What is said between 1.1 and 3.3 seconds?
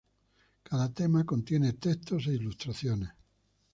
contiene texto e ilustraciones.